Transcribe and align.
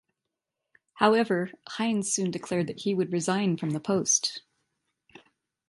However, 0.93 1.51
Heinze 1.77 2.05
soon 2.11 2.31
declared 2.31 2.65
that 2.65 2.79
he 2.79 2.95
would 2.95 3.13
resign 3.13 3.55
from 3.55 3.69
the 3.69 3.79
post. 3.79 4.41